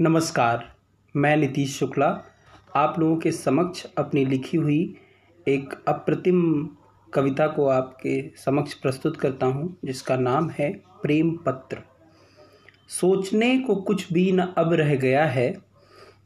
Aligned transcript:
नमस्कार, 0.00 0.74
मैं 1.16 1.36
नीतीश 1.36 1.78
शुक्ला। 1.78 2.24
आप 2.76 2.98
लोगों 2.98 3.16
के 3.16 3.32
समक्ष 3.32 3.86
अपनी 3.98 4.24
लिखी 4.24 4.56
हुई 4.56 4.96
एक 5.48 5.74
अप्रतिम 5.88 6.68
कविता 7.14 7.46
को 7.46 7.66
आपके 7.66 8.30
समक्ष 8.36 8.74
प्रस्तुत 8.74 9.16
करता 9.16 9.46
हूँ, 9.46 9.76
जिसका 9.84 10.16
नाम 10.16 10.50
है 10.50 10.72
प्रेम 11.02 11.30
पत्र। 11.30 11.78
सोचने 12.88 13.58
को 13.58 13.76
कुछ 13.76 14.12
भी 14.12 14.32
न 14.32 14.40
अब 14.40 14.72
रह 14.72 14.94
गया 14.94 15.24
है, 15.24 15.58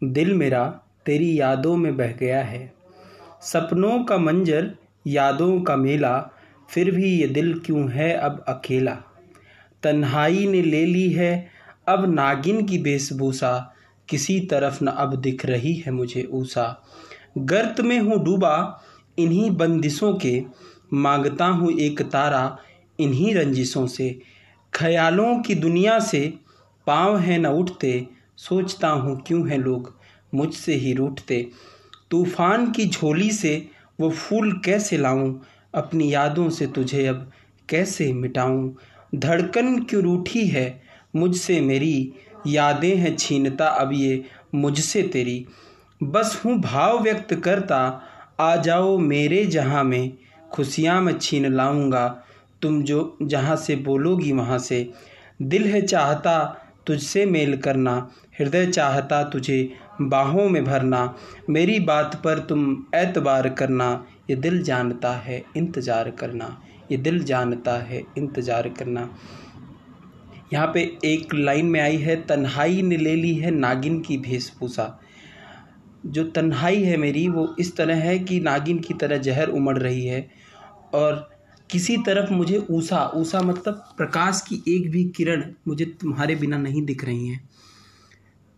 दिल 0.04 0.34
मेरा 0.34 0.80
तेरी 1.06 1.40
यादों 1.40 1.76
में 1.76 1.96
बह 1.96 2.12
गया 2.12 2.42
है। 2.42 2.72
सपनों 3.42 4.04
का 4.04 4.18
मंजर, 4.18 4.74
यादों 5.06 5.60
का 5.60 5.76
मेला, 5.76 6.30
फिर 6.70 6.90
भी 6.90 7.20
ये 7.20 7.26
दिल 7.26 7.58
क्यों 7.58 7.90
है 7.90 8.12
अब 8.12 8.44
अकेला? 8.48 8.98
तन्हाई 9.82 10.46
ने 10.46 10.62
ले 10.62 10.86
ली 10.86 11.10
है 11.12 11.61
अब 11.88 12.14
नागिन 12.14 12.66
की 12.66 12.78
वेशभूषा 12.78 13.74
किसी 14.08 14.40
तरफ़ 14.40 14.84
न 14.84 14.86
अब 14.86 15.14
दिख 15.16 15.46
रही 15.46 15.74
है 15.74 15.92
मुझे 15.92 16.28
ऊषा। 16.32 16.84
गर्त 17.38 17.80
में 17.80 18.00
हूँ 18.00 18.24
डूबा, 18.24 18.82
इन्हीं 19.18 19.50
बंदिशों 19.50 20.14
के 20.14 20.42
माँगता 20.92 21.46
हूँ 21.46 21.72
एक 21.72 22.02
तारा, 22.02 22.58
इन्हीं 23.00 23.34
रंजिशों 23.34 23.86
से। 23.86 24.20
ख्यालों 24.74 25.38
की 25.38 25.54
दुनिया 25.54 25.98
से 25.98 26.34
पाँव 26.86 27.18
है 27.18 27.38
न 27.38 27.46
उठते, 27.46 28.06
सोचता 28.36 28.88
हूँ 28.88 29.22
क्यों 29.26 29.50
हैं 29.50 29.58
लोग 29.58 29.96
मुझसे 30.34 30.74
ही 30.74 30.92
रूठते। 30.92 31.50
तूफ़ान 32.10 32.70
की 32.70 32.86
झोली 32.86 33.30
से 33.30 33.68
वो 34.00 34.10
फूल 34.10 34.60
कैसे 34.64 34.98
लाऊं, 34.98 35.34
अपनी 35.74 36.14
यादों 36.14 36.50
से 36.50 36.66
तुझे 36.66 37.06
अब 37.06 37.30
कैसे 37.68 38.12
मिटाऊं? 38.12 38.72
धड़कन 39.14 39.82
क्यों 39.82 40.02
रूठी 40.02 40.46
है 40.46 40.82
मुझसे 41.14 41.60
मेरी 41.60 42.12
यादें 42.46 42.94
हैं 42.96 43.16
छीनता 43.16 43.66
अब 43.66 43.92
ये 43.92 44.24
मुझसे 44.54 45.02
तेरी। 45.02 45.44
बस 46.00 46.40
हूँ 46.44 46.58
भाव 46.60 47.02
व्यक्त 47.02 47.34
करता, 47.34 47.78
आ 48.40 48.56
जाओ 48.56 48.96
मेरे 48.98 49.44
जहाँ 49.46 49.84
में। 49.84 50.12
खुशियाँ 50.52 51.00
मैं 51.02 51.18
छीन 51.18 51.52
लाऊँगा, 51.52 52.06
तुम 52.62 52.82
जो 52.82 53.16
जहाँ 53.22 53.56
से 53.56 53.76
बोलोगी 53.78 54.32
वहाँ 54.32 54.58
से। 54.58 54.88
दिल 55.42 55.66
है 55.66 55.80
चाहता 55.82 56.38
तुझसे 56.86 57.24
मेल 57.26 57.56
करना, 57.56 57.94
हृदय 58.38 58.66
चाहता 58.66 59.22
तुझे 59.24 59.68
बाहों 60.02 60.48
में 60.48 60.64
भरना। 60.64 61.14
मेरी 61.50 61.78
बात 61.80 62.20
पर 62.24 62.38
तुम 62.38 62.84
एतबार 62.94 63.48
करना, 63.50 64.04
ये 64.30 64.36
दिल 64.36 64.62
जानता 64.62 65.12
है 65.16 65.42
इंतज़ार 65.56 66.10
करना। 66.10 66.56
ये 66.90 66.96
दिल 66.96 67.22
जानता 67.24 67.76
है 67.80 68.02
इंतज़ार 68.18 68.68
करना। 68.68 69.08
यहाँ 70.52 70.70
पे 70.74 70.98
एक 71.04 71.34
लाइन 71.34 71.66
में 71.66 71.80
आई 71.80 71.96
है 71.96 72.16
तन्हाई 72.16 72.82
ने 72.82 72.96
ले 72.96 73.14
ली 73.14 73.34
है 73.34 73.50
नागिन 73.50 74.00
की 74.00 74.16
वेशभूषा 74.16 75.00
जो 76.06 76.24
तन्हाई 76.24 76.82
है 76.82 76.96
मेरी 76.96 77.28
वो 77.28 77.56
इस 77.58 77.76
तरह 77.76 77.96
है 77.96 78.18
कि 78.18 78.40
नागिन 78.40 78.78
की 78.78 78.94
तरह 78.94 79.16
जहर 79.16 79.48
उमड़ 79.48 79.78
रही 79.78 80.06
है 80.06 80.30
और 80.94 81.30
किसी 81.70 81.96
तरफ़ 81.96 82.32
मुझे 82.32 82.66
ऊषा 82.70 83.10
ऊषा 83.14 83.40
मतलब 83.42 83.74
प्रकाश 83.74 84.44
की 84.48 84.62
एक 84.68 84.90
भी 84.90 85.04
किरण 85.04 85.44
मुझे 85.68 85.84
तुम्हारे 85.84 86.34
बिना 86.34 86.58
नहीं 86.58 86.82
दिख 86.82 87.04
रही 87.04 87.28
हैं। 87.28 87.48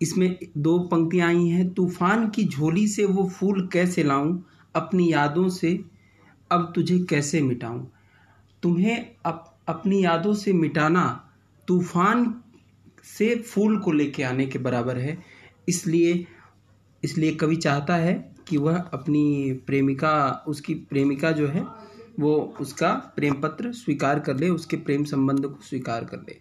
इसमें 0.03 0.39
दो 0.58 0.79
पंक्तियाँ 0.79 1.29
आई 1.29 1.48
हैं 1.48 1.75
तूफ़ान 1.75 2.29
की 2.29 2.45
झोली 2.45 2.89
से 2.89 3.05
वो 3.05 3.29
फूल 3.29 3.69
कैसे 3.73 4.03
लाऊं? 4.03 4.39
अपनी 4.75 5.12
यादों 5.12 5.48
से 5.48 5.81
अब 6.51 6.73
तुझे 6.75 6.98
कैसे 6.98 7.42
मिटाऊं? 7.42 7.84
तुम्हें 8.62 9.06
अप, 9.27 9.58
अपनी 9.69 10.05
यादों 10.05 10.34
से 10.34 10.53
मिटाना 10.53 11.23
तूफ़ान 11.69 12.43
से 13.05 13.34
फूल 13.37 13.79
को 13.79 13.93
लेके 13.93 14.23
आने 14.23 14.47
के 14.47 14.59
बराबर 14.59 14.98
है। 14.98 15.19
इसलिए 15.69 16.27
इसलिए 17.03 17.34
कवि 17.34 17.57
चाहता 17.57 17.97
है 17.97 18.34
कि 18.48 18.57
वह 18.57 18.77
अपनी 18.77 19.52
प्रेमिका, 19.67 20.45
उसकी 20.48 20.75
प्रेमिका 20.75 21.30
जो 21.33 21.48
है, 21.48 21.67
वो 22.20 22.55
उसका 22.61 22.92
प्रेम 23.17 23.35
पत्र 23.35 23.73
स्वीकार 23.73 24.19
कर 24.20 24.36
ले, 24.36 24.48
उसके 24.48 24.77
प्रेम 24.77 25.05
संबंध 25.05 25.47
को 25.47 25.64
स्वीकार 25.64 26.05
कर 26.05 26.17
ले। 26.17 26.41